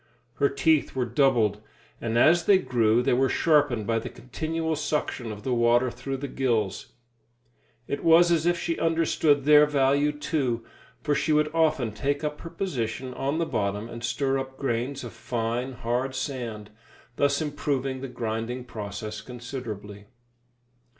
Her 0.37 0.49
teeth 0.49 0.95
were 0.95 1.05
doubled, 1.05 1.61
and 2.01 2.17
as 2.17 2.45
they 2.45 2.57
grew 2.57 3.03
they 3.03 3.13
were 3.13 3.29
sharpened 3.29 3.85
by 3.85 3.99
the 3.99 4.09
continual 4.09 4.75
suction 4.75 5.31
of 5.31 5.43
the 5.43 5.53
water 5.53 5.91
through 5.91 6.17
the 6.17 6.27
gills. 6.27 6.87
It 7.87 8.03
was 8.03 8.31
as 8.31 8.47
if 8.47 8.57
she 8.59 8.79
understood 8.79 9.43
their 9.45 9.67
value, 9.67 10.11
too, 10.11 10.65
for 11.03 11.13
she 11.13 11.31
would 11.31 11.53
often 11.53 11.91
take 11.91 12.23
up 12.23 12.41
her 12.41 12.49
position 12.49 13.13
on 13.13 13.37
the 13.37 13.45
bottom 13.45 13.87
and 13.87 14.03
stir 14.03 14.39
up 14.39 14.57
grains 14.57 15.03
of 15.03 15.13
fine, 15.13 15.73
hard 15.73 16.15
sand, 16.15 16.71
thus 17.17 17.39
improving 17.39 18.01
the 18.01 18.07
grinding 18.07 18.65
process 18.65 19.21
considerably. 19.21 20.05